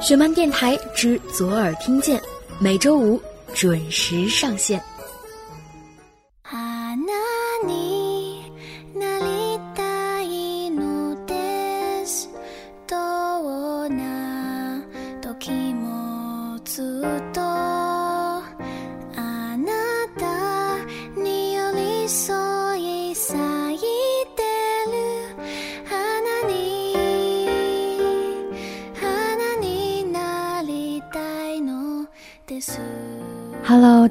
[0.00, 2.20] 雪漫电台之左耳听见，
[2.60, 3.20] 每周五
[3.54, 4.80] 准时上线。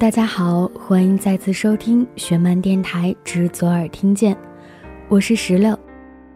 [0.05, 4.37] 大家好，欢迎再次收听雪漫电台之左耳听见，
[5.09, 5.75] 我是石榴，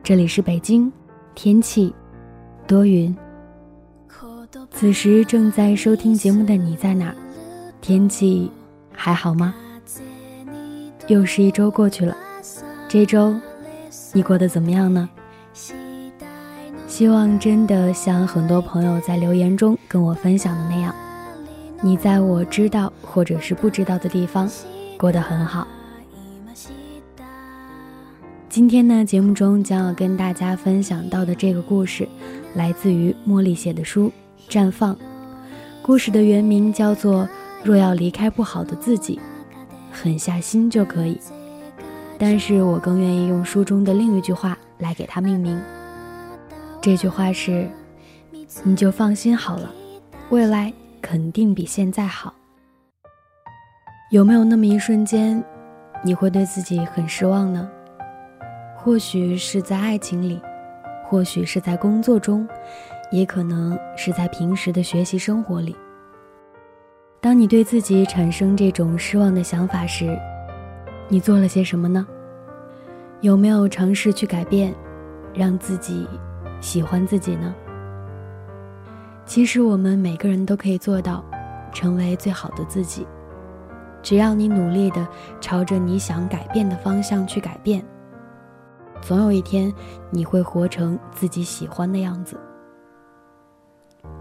[0.02, 0.92] 这里是北京，
[1.36, 1.94] 天气
[2.66, 3.16] 多云。
[4.72, 7.14] 此时正在收听节目的你在哪？
[7.80, 8.52] 天气
[8.92, 9.54] 还好吗？
[11.08, 12.18] 又是一周过去了，
[12.88, 13.40] 这周
[14.14, 15.08] 你过得怎么样呢？
[16.88, 20.92] 希望真的像很多朋友在留言中跟我分享的那样。
[21.82, 24.50] 你在我知道或者是不知道的地方
[24.98, 25.66] 过得很好。
[28.50, 32.06] 今天呢，节目中将要跟大家分享到的这个故事，
[32.56, 34.12] 来自于茉莉写的书
[34.52, 34.94] 《绽放》。
[35.82, 37.24] 故事的原名叫做
[37.64, 39.20] 《若要离开不好的自己，
[39.92, 41.16] 狠下心就可以》，
[42.18, 45.58] 但是我更愿意用书中的另一句话来给它命名。
[46.82, 47.70] 这句话是
[48.64, 49.72] ：“你就放心好了，
[50.30, 52.34] 未来。”肯定比现在好。
[54.12, 55.44] 有没有那么一瞬间，
[56.04, 57.70] 你会对自己很失望呢？
[58.76, 60.42] 或许是在爱情里，
[61.06, 62.48] 或许是在工作中，
[63.12, 65.76] 也可能是在平时的学习生活里。
[67.22, 70.18] 当你对自己产生这种失望的想法时，
[71.08, 72.08] 你做了些什么呢？
[73.22, 74.74] 有没有尝试去改变，
[75.34, 76.08] 让自己
[76.62, 77.54] 喜欢自己呢？
[79.30, 81.24] 其实我们每个人都可以做到，
[81.72, 83.08] 成为最好的自己。
[84.02, 85.08] 只要你努力的
[85.40, 87.86] 朝着你想改变的方向去改变，
[89.02, 89.72] 总有一天
[90.10, 92.36] 你会活成自己喜欢的样子。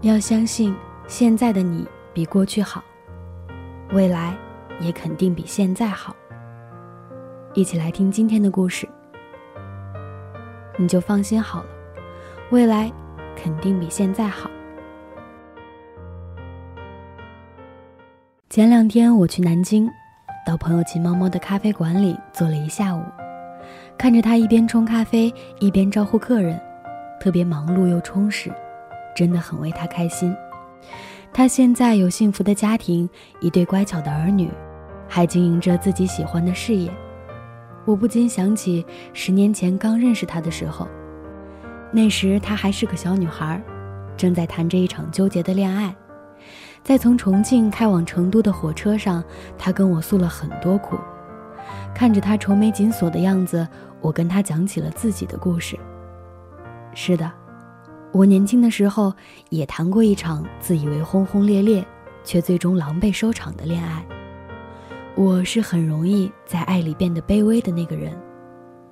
[0.01, 0.75] 要相信，
[1.07, 2.83] 现在的你比过去好，
[3.93, 4.37] 未来
[4.79, 6.15] 也肯定比现在好。
[7.55, 8.87] 一起来听今天的故事，
[10.77, 11.69] 你就放心好了，
[12.51, 12.93] 未来
[13.35, 14.47] 肯定比现在好。
[18.49, 19.87] 前两天我去南京，
[20.43, 23.03] 到朋友秦猫猫的咖啡馆里坐了一下午，
[23.95, 26.59] 看着他一边冲咖啡一边招呼客人，
[27.19, 28.51] 特别忙碌又充实，
[29.15, 30.35] 真的很为他开心。
[31.31, 33.07] 他现在有幸福的家庭，
[33.39, 34.49] 一对乖巧的儿女，
[35.07, 36.91] 还经营着自己喜欢的事业。
[37.85, 38.83] 我不禁想起
[39.13, 40.87] 十年前刚认识他的时候，
[41.91, 43.61] 那时她还是个小女孩，
[44.17, 45.95] 正在谈着一场纠结的恋爱。
[46.83, 49.23] 在从重庆开往成都的火车上，
[49.57, 50.97] 他跟我诉了很多苦。
[51.93, 53.67] 看着他愁眉紧锁的样子，
[54.01, 55.77] 我跟他讲起了自己的故事。
[56.95, 57.31] 是的，
[58.11, 59.13] 我年轻的时候
[59.49, 61.85] 也谈过一场自以为轰轰烈烈，
[62.23, 64.03] 却最终狼狈收场的恋爱。
[65.15, 68.17] 我是很容易在爱里变得卑微的那个人，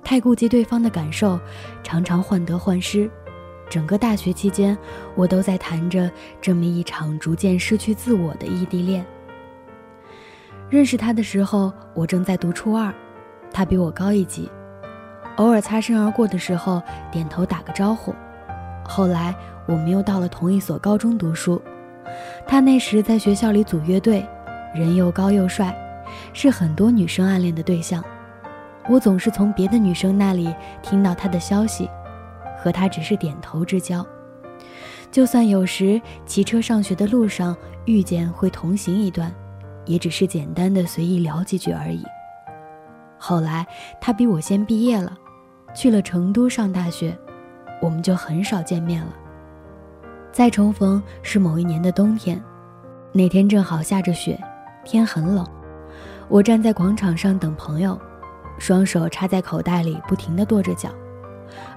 [0.04, 1.40] 太顾及对方的感受，
[1.82, 3.10] 常常患得患失。
[3.68, 4.76] 整个大学期间，
[5.14, 9.04] 我都在谈着这么一场逐渐失去自我的异地恋。
[10.70, 12.92] 认识他的时候，我正在读初二，
[13.52, 14.50] 他比我高一级，
[15.36, 18.14] 偶尔擦身而过的时候，点头打个招呼。
[18.84, 19.34] 后来
[19.66, 21.60] 我们又到了同一所高中读书，
[22.46, 24.26] 他那时在学校里组乐队，
[24.74, 25.76] 人又高又帅，
[26.32, 28.02] 是很多女生暗恋的对象。
[28.88, 31.90] 我总是从别的女生那里听到他的消息。
[32.68, 34.06] 和他只是点头之交，
[35.10, 37.56] 就算有时骑车上学的路上
[37.86, 39.34] 遇见会同行一段，
[39.86, 42.04] 也只是简单的随意聊几句而已。
[43.16, 43.66] 后来
[44.02, 45.16] 他比我先毕业了，
[45.74, 47.18] 去了成都上大学，
[47.80, 49.14] 我们就很少见面了。
[50.30, 52.38] 再重逢是某一年的冬天，
[53.12, 54.38] 那天正好下着雪，
[54.84, 55.42] 天很冷，
[56.28, 57.98] 我站在广场上等朋友，
[58.58, 60.90] 双手插在口袋里，不停地跺着脚。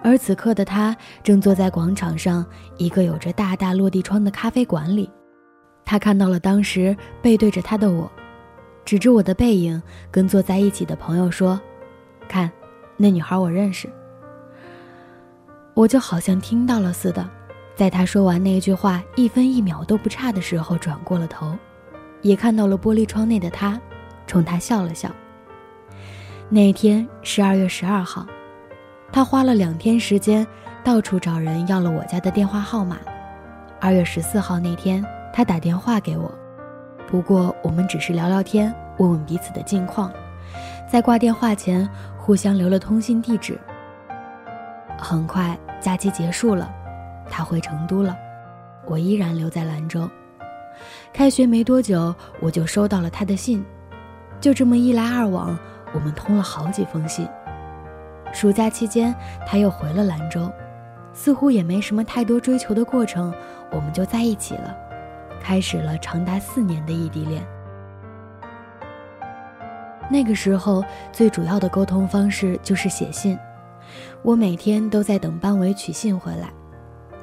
[0.03, 2.45] 而此刻的他正坐在广场上
[2.77, 5.09] 一个有着大大落地窗的咖啡馆里，
[5.85, 8.11] 他看到了当时背对着他的我，
[8.83, 11.59] 指着我的背影，跟坐在一起的朋友说
[12.27, 12.51] ：“看，
[12.97, 13.89] 那女孩我认识。”
[15.73, 17.29] 我就好像听到了似的，
[17.75, 21.55] 在他说完那句话一分一秒都不差的时候，转过了头，
[22.21, 23.79] 也看到了玻璃窗内的他，
[24.27, 25.09] 冲他笑了笑。
[26.49, 28.25] 那天十二月十二号。
[29.11, 30.47] 他花了两天时间，
[30.83, 32.97] 到处找人要了我家的电话号码，
[33.79, 36.31] 二月十四号那天，他打电话给我，
[37.07, 40.11] 不过我们只是聊聊天，问问彼此的近况，
[40.89, 41.87] 在挂电话前
[42.17, 43.59] 互相留了通信地址。
[44.97, 46.73] 很快假期结束了，
[47.29, 48.15] 他回成都了，
[48.85, 50.09] 我依然留在兰州。
[51.11, 53.63] 开学没多久，我就收到了他的信，
[54.39, 55.59] 就这么一来二往，
[55.93, 57.27] 我们通了好几封信。
[58.33, 59.13] 暑假期间，
[59.45, 60.51] 他又回了兰州，
[61.13, 63.33] 似乎也没什么太多追求的过程，
[63.71, 64.75] 我们就在一起了，
[65.41, 67.45] 开始了长达四年的异地恋。
[70.09, 73.37] 那个时候，最主要的沟通方式就是写信，
[74.23, 76.51] 我每天都在等班委取信回来，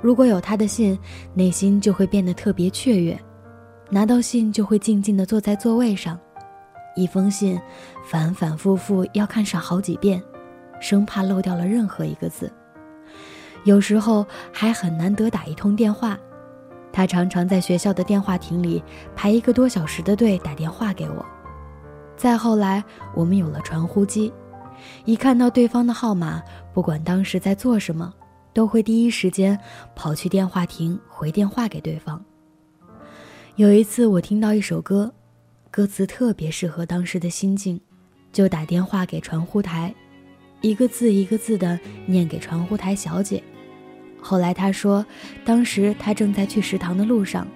[0.00, 0.98] 如果有他的信，
[1.34, 3.18] 内心就会变得特别雀跃。
[3.90, 6.18] 拿到信就会静静地坐在座位上，
[6.94, 7.58] 一封信
[8.04, 10.22] 反反复复要看上好几遍，
[10.80, 12.52] 生怕漏掉了任何一个字。
[13.64, 16.18] 有时候还很难得打一通电话，
[16.92, 18.82] 他常常在学校的电话亭里
[19.14, 21.24] 排一个多小时的队打电话给我。
[22.16, 22.82] 再后来，
[23.14, 24.32] 我们有了传呼机，
[25.04, 26.42] 一看到对方的号码，
[26.72, 28.12] 不管当时在做什么，
[28.52, 29.58] 都会第一时间
[29.94, 32.24] 跑去电话亭回电话给对方。
[33.56, 35.12] 有一次，我听到一首歌，
[35.70, 37.80] 歌词特别适合当时的心境，
[38.32, 39.94] 就打电话给传呼台，
[40.60, 43.42] 一个字一个字的念给传呼台小姐。
[44.20, 45.04] 后来他说，
[45.44, 47.46] 当时他正在去食堂的路上，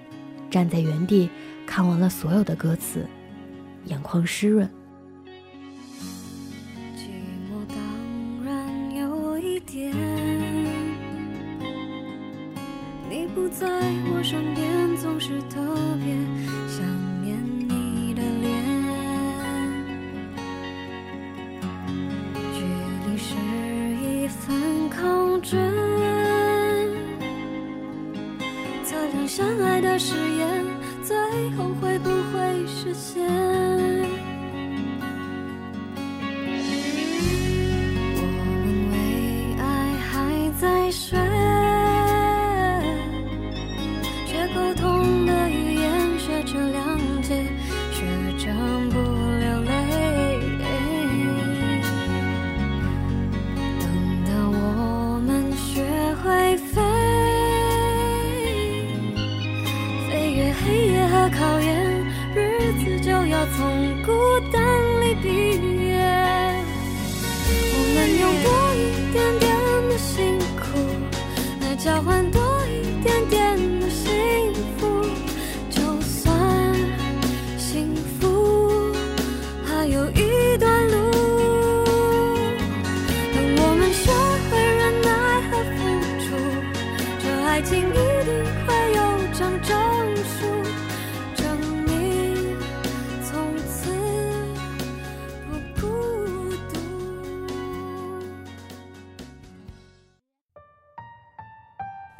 [0.49, 1.29] 站在原地
[1.65, 3.05] 看完了所有的歌词，
[3.85, 4.69] 眼眶湿润。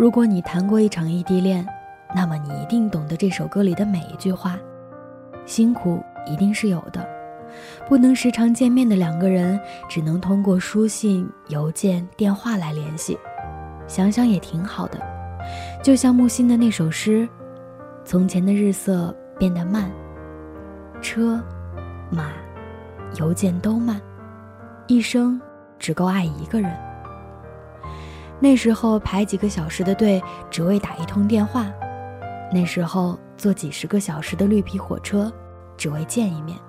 [0.04, 1.66] 如果你谈过一场异地恋，
[2.14, 4.60] 那么你一定懂得这首歌里的每一句话。
[5.46, 7.08] 辛苦一定是有的，
[7.88, 9.58] 不能时常见面的两个人，
[9.88, 13.18] 只能通过书信、邮件、电话来联系。
[13.88, 15.00] 想想也挺好的，
[15.82, 17.26] 就像木心的那首诗
[18.04, 19.90] ：“从前的日色变得慢，
[21.02, 21.42] 车、
[22.10, 22.34] 马、
[23.22, 24.02] 邮件都慢，
[24.86, 25.40] 一生
[25.80, 26.70] 只够爱一个人。”
[28.44, 30.22] 那时候排几个小时的队，
[30.52, 31.64] 只为打一通电话；
[32.52, 35.32] 那时候坐几十个小时的绿皮火车，
[35.78, 36.60] 只为见一面。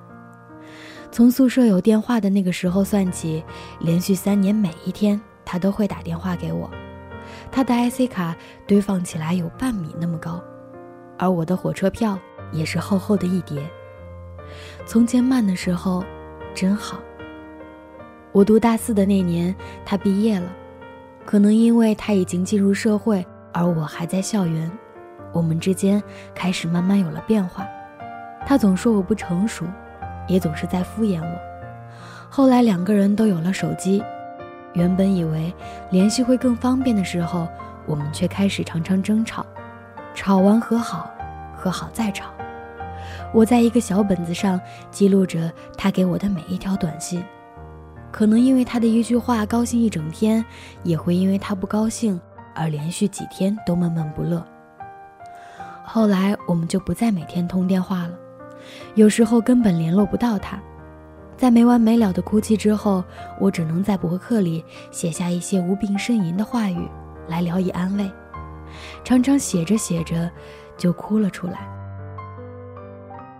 [1.10, 3.42] 从宿舍有电话的那个时候算起，
[3.80, 6.70] 连续三年每一天他都会打电话给我。
[7.50, 8.36] 他的 IC 卡
[8.68, 10.40] 堆放起来有半米那么高，
[11.18, 12.16] 而我的火车票
[12.52, 13.60] 也是厚厚的一叠。
[14.86, 16.04] 从前慢的时候，
[16.54, 17.00] 真好。
[18.30, 19.52] 我读大四的那年，
[19.84, 20.48] 他毕业了。
[21.24, 24.70] 可能因为他已经进入社会，而我还在校园，
[25.32, 26.02] 我们之间
[26.34, 27.66] 开始慢慢有了变化。
[28.46, 29.64] 他总说我不成熟，
[30.28, 31.38] 也总是在敷衍我。
[32.28, 34.02] 后来两个人都有了手机，
[34.74, 35.52] 原本以为
[35.90, 37.48] 联系会更方便的时候，
[37.86, 39.46] 我们却开始常常争吵，
[40.14, 41.10] 吵完和好，
[41.56, 42.30] 和好再吵。
[43.32, 47.24] 我在一个小本子上记录着他给我的每一条短信。
[48.14, 50.44] 可能因为他的一句话高兴一整天，
[50.84, 52.18] 也会因为他不高兴
[52.54, 54.46] 而连续几天都闷闷不乐。
[55.84, 58.12] 后来我们就不再每天通电话了，
[58.94, 60.56] 有时候根本联络不到他。
[61.36, 63.02] 在没完没了的哭泣之后，
[63.40, 66.88] 我只能在博客里写下一些无病呻吟的话语
[67.26, 68.08] 来聊以安慰。
[69.02, 70.30] 常常写着写着
[70.78, 71.68] 就哭了出来。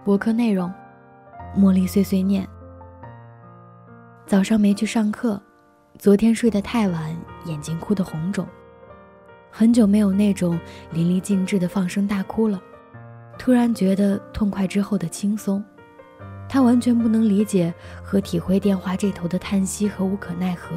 [0.05, 0.69] 博客内容：
[1.57, 2.45] 茉莉碎碎念。
[4.27, 5.39] 早上没去上课，
[5.99, 7.15] 昨天睡得太晚，
[7.45, 8.47] 眼睛哭得红肿。
[9.51, 10.59] 很久没有那种
[10.93, 12.59] 淋漓尽致的放声大哭了，
[13.39, 15.63] 突然觉得痛快之后的轻松。
[16.49, 20.75] 他完全不能理解和体会电话这头的叹息和无可奈何。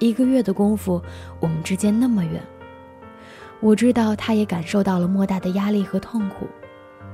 [0.00, 1.00] 一个月的功夫，
[1.38, 2.42] 我们之间那么远。
[3.60, 6.48] 我知道他也感受到了莫大的压力和痛苦，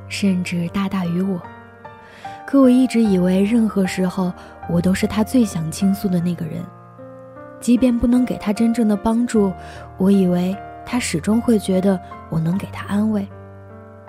[0.08, 1.38] 甚至大大于我。
[2.44, 4.30] 可我一直以为，任何时候
[4.68, 6.64] 我都是他最想倾诉的那个人。
[7.60, 9.52] 即便不能给他真正的帮助，
[9.96, 13.26] 我以为他始终会觉得我能给他安慰。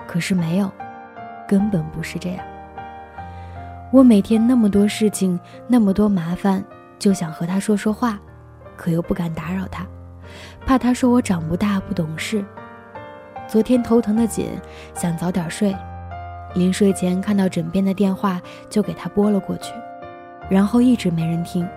[0.06, 0.70] 可是没有，
[1.46, 2.44] 根本不是这样。
[3.92, 6.64] 我每天那么多事情，那么多麻烦，
[6.98, 8.18] 就想和他说说话，
[8.76, 9.86] 可又不敢打扰他，
[10.66, 12.44] 怕他说我长不大不懂事。
[13.46, 14.50] 昨天头疼的紧，
[14.94, 15.76] 想早点睡，
[16.54, 19.72] 临睡前看到枕边的电话，就给他拨了过去，
[20.48, 21.68] 然后一直没人听。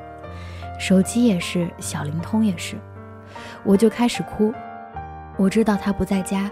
[0.79, 2.75] 手机也是，小灵通也是，
[3.63, 4.53] 我就开始哭。
[5.35, 6.51] 我知道他不在家，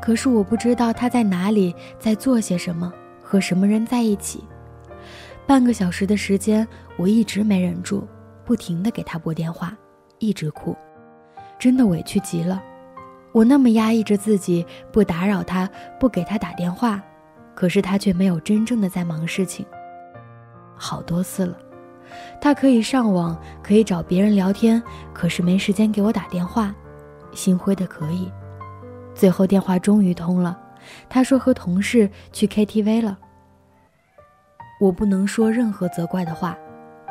[0.00, 2.92] 可是我不知道他在哪里，在做些什么，
[3.22, 4.44] 和什么人在一起。
[5.46, 6.66] 半个小时的时间，
[6.96, 8.06] 我一直没忍住，
[8.44, 9.76] 不停的给他拨电话，
[10.18, 10.76] 一直哭，
[11.58, 12.62] 真的委屈极了。
[13.32, 15.68] 我那么压抑着自己，不打扰他，
[15.98, 17.02] 不给他打电话，
[17.54, 19.64] 可是他却没有真正的在忙事情。
[20.82, 21.56] 好多次了。
[22.40, 24.82] 他可以上网，可以找别人聊天，
[25.14, 26.74] 可是没时间给我打电话，
[27.32, 28.30] 心灰的可以。
[29.14, 30.58] 最后电话终于通了，
[31.08, 33.16] 他说和同事去 KTV 了。
[34.80, 36.58] 我不能说任何责怪的话，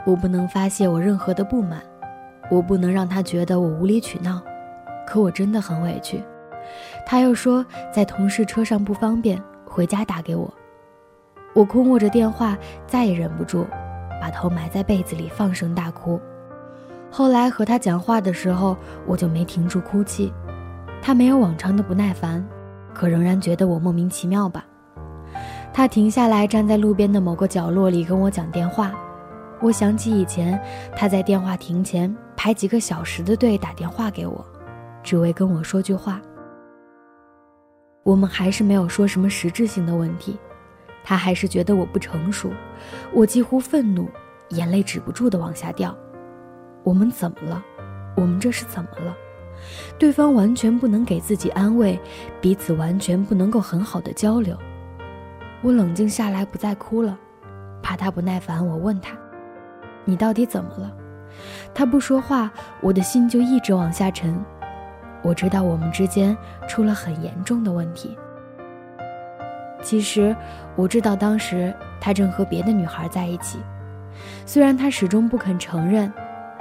[0.06, 1.82] 我不能发泄我任何的不满，
[2.52, 4.42] 我不能让他觉得我无理取闹，
[5.08, 6.22] 可我真的很委屈。
[7.06, 10.54] 他又说在同事车上不方便，回家打给我。
[11.54, 13.66] 我空握着电话，再也忍不住。
[14.22, 16.20] 把头埋在被子里，放声大哭。
[17.10, 18.78] 后来和他讲话的时候，
[19.08, 20.32] 我就没停住哭泣。
[21.02, 22.48] 他没有往常的不耐烦，
[22.94, 24.64] 可仍然觉得我莫名其妙吧。
[25.74, 28.94] 他停下来，站在路边的某个角落里跟我讲电话。
[29.60, 30.60] 我想起以前
[30.96, 34.46] 他在电话亭前排几个小时的队打电话给我，
[35.02, 36.22] 只为跟我说句话。
[38.04, 40.38] 我们还是没有说什么实质性的问题。
[41.04, 42.52] 他还是觉得我不成熟，
[43.14, 44.10] 我几乎愤怒，
[44.50, 45.96] 眼泪止不住的往下掉。
[46.84, 47.64] 我们怎么了？
[48.16, 49.16] 我们这是怎么了？
[50.00, 52.00] 对方完全不能给自己安慰，
[52.40, 54.58] 彼此完全不能够很好的交流。
[55.62, 57.18] 我冷静下来，不再哭了，
[57.84, 58.66] 怕他不耐烦。
[58.66, 59.16] 我问他
[60.06, 60.92] ：“你到底怎么了？”
[61.74, 64.44] 他不说话，我的心就一直往下沉。
[65.22, 66.36] 我知道我们之间
[66.68, 68.18] 出了很严重的问题。
[69.82, 70.36] 其实
[70.76, 73.60] 我知道，当时他正和别的女孩在一起。
[74.46, 76.12] 虽然他始终不肯承认，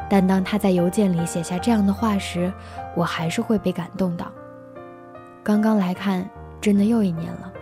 [0.08, 2.52] 但当他在邮件里写下这样的话时，
[2.96, 4.30] 我还是会被感动到。
[5.42, 6.28] 刚刚来看，
[6.60, 7.52] 真的又一年了。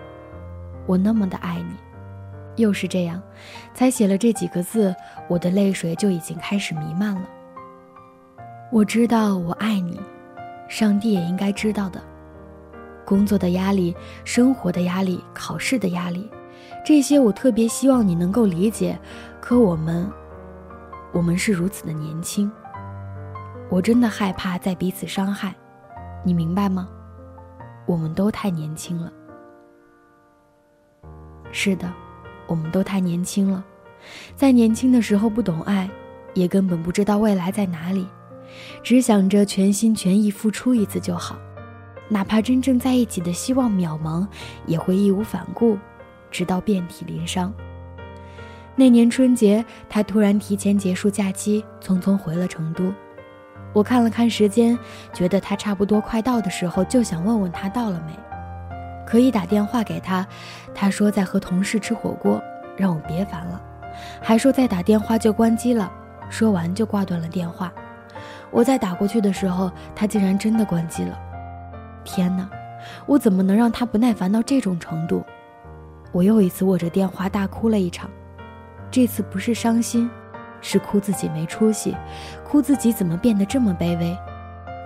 [0.86, 3.20] 我那么的爱你，又是这样，
[3.74, 4.94] 才写了这几个字，
[5.28, 7.28] 我的泪水就已经开始弥漫了。
[8.70, 10.00] 我知道我爱你，
[10.68, 12.00] 上帝也应该知道的。
[13.08, 16.30] 工作的压力、生活的压力、考试的压力，
[16.84, 18.98] 这些我特别希望你能够理解。
[19.40, 20.06] 可我们，
[21.10, 22.52] 我们是如此的年轻，
[23.70, 25.54] 我真的害怕再彼此伤害，
[26.22, 26.86] 你明白吗？
[27.86, 29.10] 我们都太年轻了。
[31.50, 31.90] 是的，
[32.46, 33.64] 我们都太年轻了，
[34.36, 35.88] 在年轻的时候不懂爱，
[36.34, 38.06] 也根本不知道未来在哪里，
[38.82, 41.38] 只想着全心全意付出一次就好。
[42.08, 44.26] 哪怕真正在一起的希望渺茫，
[44.66, 45.78] 也会义无反顾，
[46.30, 47.52] 直到遍体鳞伤。
[48.74, 52.92] 那年春节，他突然提前结束假期，匆匆回了成都。
[53.74, 54.78] 我看了看时间，
[55.12, 58.12] 觉得他差不多快到的时候，就想问问他到了没，
[59.06, 60.26] 可以打电话给他。
[60.74, 62.40] 他说在和同事吃火锅，
[62.76, 63.60] 让我别烦了，
[64.22, 65.92] 还说再打电话就关机了。
[66.30, 67.72] 说完就挂断了电话。
[68.50, 71.18] 我再打过去的时候，他竟然真的关机了。
[72.08, 72.48] 天哪，
[73.04, 75.22] 我怎么能让他不耐烦到这种程度？
[76.10, 78.08] 我又一次握着电话大哭了一场，
[78.90, 80.08] 这次不是伤心，
[80.62, 81.94] 是哭自己没出息，
[82.42, 84.16] 哭自己怎么变得这么卑微，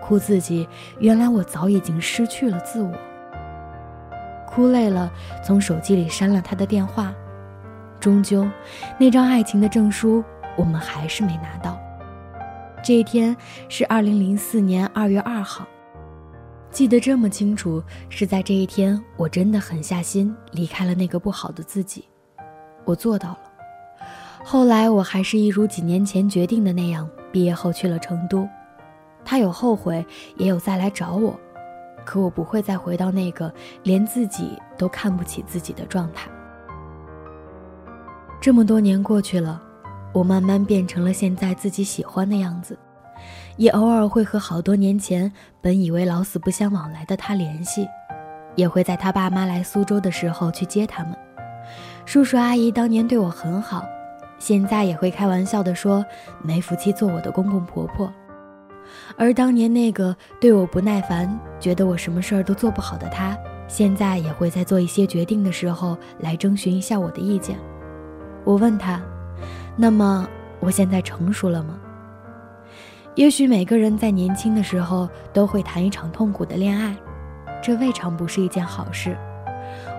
[0.02, 2.92] 哭自己原来我早已经失去了自我。
[4.48, 5.08] 哭累了，
[5.44, 7.14] 从手机里删了他的电话。
[8.00, 8.48] 终究，
[8.98, 10.24] 那张爱情的证书
[10.56, 11.78] 我们还是没拿到。
[12.82, 13.36] 这一天
[13.68, 15.64] 是二零零四年二月二号。
[16.72, 22.08] 记得这么清楚，是在这一天，我真的狠下心离开了那个不好的自己，
[22.86, 23.38] 我做到了。
[24.42, 28.48] 后来我还是一如几年前决定的那样，毕业后去了成都。
[29.22, 30.04] 他有后悔，
[30.38, 31.38] 也有再来找我，
[32.06, 33.52] 可我不会再回到那个
[33.82, 36.30] 连自己都看不起自己的状态。
[38.40, 39.62] 这么多年过去了，
[40.14, 42.76] 我慢慢变成了现在自己喜欢的样子。
[43.56, 45.30] 也偶尔会和好多年前
[45.61, 47.87] 本以为老死不相往来的他联系，
[48.54, 51.16] 也会在他爸妈来苏州的时候去接他们。
[52.04, 53.85] 叔叔阿姨当年对我很好，
[54.38, 56.04] 现在也会开玩笑的说
[56.42, 58.12] 没福气做我的公公婆婆。
[59.16, 67.56] 而当年那个对我不耐烦、觉得我什么事儿都做不好的他，现在也会在做一些决定的时候来征询一下我的意见。
[68.44, 69.00] 我问他
[69.76, 70.28] ：“那么
[70.59, 71.78] 我现在成熟了吗？”
[73.14, 76.97] 也许每个人在年轻的时候都会谈一场痛苦的恋爱，
[77.62, 79.16] 这未尝不是一件好事。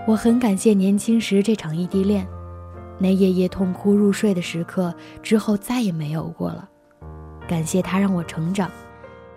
[0.08, 2.28] 我很感谢年轻时这场异地恋，
[2.98, 6.68] 那夜夜痛哭入睡的时刻之后再也没有过了。
[7.48, 8.72] 感谢他让我成长，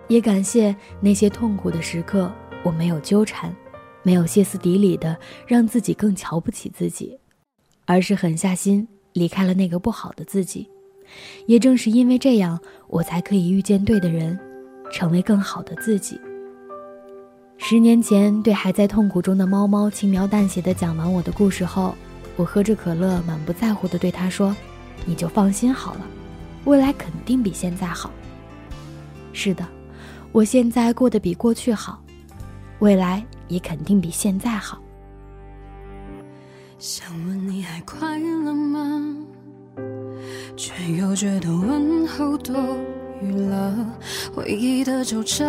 [0.07, 2.31] 也感谢那些痛苦的时刻
[2.63, 3.55] 我没有纠缠，
[4.01, 5.15] 没有歇斯底里的
[5.45, 7.19] 让自己更瞧不起自己，
[7.85, 10.67] 而是狠下心离开了那个不好的自己。
[11.45, 14.37] 也正是因为这样，我才可以遇见对的人，
[14.91, 16.19] 成为更好的自己。
[17.57, 21.95] 十年前，对还在痛苦中的猫猫轻描淡写的讲完我的故事后，
[22.35, 24.55] 我喝着可乐，满不在乎的对他说
[25.05, 26.01] ：“你就放心好了，
[26.65, 28.11] 未来肯定比现在好。”
[29.33, 29.65] 是的，
[30.31, 31.99] 我现在过得比过去好，
[32.79, 34.79] 未来也肯定比现在好。
[36.77, 38.96] 想问你还快乐吗？
[40.67, 42.53] 却又觉得问候多
[43.21, 43.73] 余了，
[44.35, 45.45] 回忆的皱褶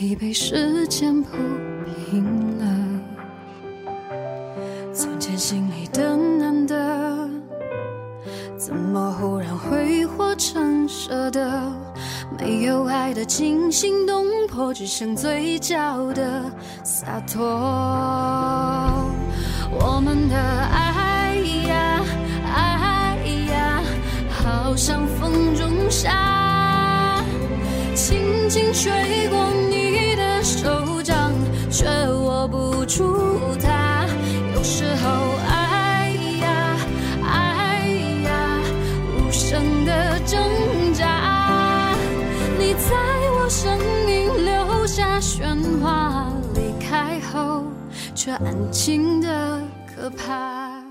[0.00, 1.36] 已被时间铺
[2.08, 2.64] 平了。
[4.94, 7.28] 从前心里的难得，
[8.56, 11.62] 怎么忽然挥霍成舍得？
[12.40, 16.50] 没有爱的惊心动魄，只剩嘴角的
[16.82, 17.42] 洒脱。
[19.70, 20.91] 我们的爱
[24.72, 27.22] 就像风中沙，
[27.94, 31.30] 轻轻吹过你的手掌，
[31.70, 34.06] 却握不住它。
[34.54, 35.10] 有时候，
[35.46, 36.08] 爱
[36.40, 36.76] 呀
[37.22, 37.86] 爱
[38.24, 38.60] 呀，
[39.18, 40.40] 无声的挣
[40.94, 41.94] 扎。
[42.58, 42.96] 你在
[43.36, 47.62] 我生命留下喧哗，离开后
[48.14, 50.82] 却安静的可怕。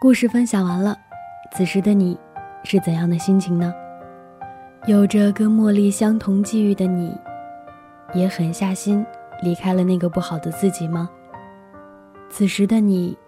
[0.00, 0.96] 故事分享完了。
[1.52, 2.16] 此时的你，
[2.62, 3.74] 是怎样的心情呢？
[4.86, 7.12] 有着跟茉莉相同际遇的你，
[8.14, 9.04] 也狠下心
[9.42, 11.10] 离开了那个不好的自己吗？
[12.30, 13.18] 此时的你，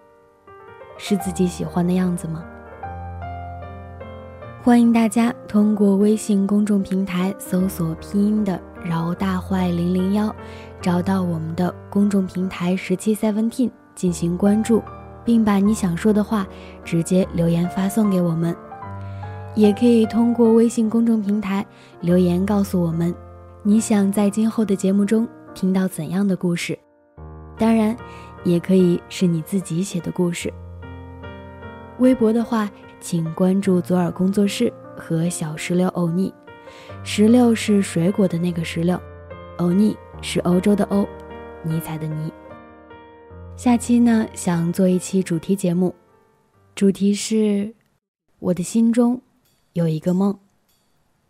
[0.97, 2.45] 是自己喜欢的样子吗？
[4.63, 10.33] 欢迎大家通过微信公众平台搜索拼音的“饶大坏零零幺”，
[10.81, 14.81] 找到我们的公众平台十七 seventeen 进行关注。
[15.25, 16.47] 并把你想说的话
[16.85, 18.55] 直接留言发送给我们，
[19.55, 21.65] 也可以通过微信公众平台
[22.01, 23.15] 留言告诉我们，
[23.63, 26.79] 你想在今后的节目中听到怎样的故事。
[27.59, 27.97] 当然，
[28.45, 30.53] 也可以是你自己写的故事。
[31.99, 36.33] 微博的话，请关注左耳工作室和小石榴欧尼，
[37.05, 39.01] 石榴是水果的那个石榴，
[39.59, 41.07] 欧尼是欧洲的欧，
[41.63, 42.33] 尼采的尼。
[43.57, 45.95] 下期呢，想做一期主题节目，
[46.75, 47.73] 主题是
[48.41, 49.21] 我的心中
[49.75, 50.37] 有一个梦，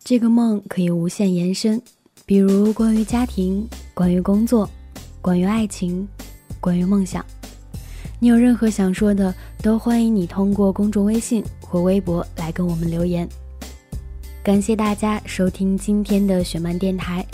[0.02, 1.80] 这个梦可以无限延伸，
[2.24, 4.68] 比如关于家庭、关于工作、
[5.20, 6.08] 关于爱情、
[6.58, 7.22] 关于梦想。
[8.18, 13.28] 你有任何想说的，都欢迎你通过公众微信或微博来跟我们留言。
[14.42, 17.26] 感谢大家收听今天的雪漫电台，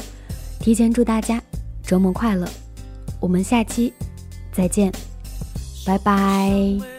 [0.58, 1.40] 提前祝大家
[1.84, 2.48] 周末快乐，
[3.20, 3.92] 我们下期。
[4.58, 4.92] 再见，
[5.86, 6.97] 拜拜。